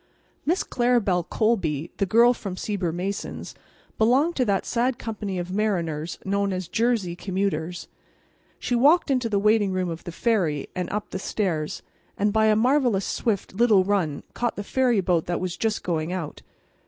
Miss 0.47 0.63
Claribel 0.63 1.23
Colby, 1.29 1.91
the 1.97 2.07
Girl 2.07 2.33
from 2.33 2.57
Sieber 2.57 2.91
Mason's, 2.91 3.53
belonged 3.99 4.35
to 4.37 4.45
that 4.45 4.65
sad 4.65 4.97
company 4.97 5.37
of 5.37 5.51
mariners 5.51 6.17
known 6.25 6.51
as 6.51 6.67
Jersey 6.67 7.15
commuters. 7.15 7.87
She 8.57 8.73
walked 8.73 9.11
into 9.11 9.29
the 9.29 9.37
waiting 9.37 9.71
room 9.71 9.89
of 9.89 10.03
the 10.03 10.11
ferry, 10.11 10.67
and 10.75 10.89
up 10.89 11.11
the 11.11 11.19
stairs, 11.19 11.83
and 12.17 12.33
by 12.33 12.47
a 12.47 12.55
marvellous 12.55 13.05
swift, 13.05 13.53
little 13.53 13.83
run, 13.83 14.23
caught 14.33 14.55
the 14.55 14.63
ferry 14.63 15.01
boat 15.01 15.27
that 15.27 15.39
was 15.39 15.55
just 15.55 15.83
going 15.83 16.11
out. 16.11 16.41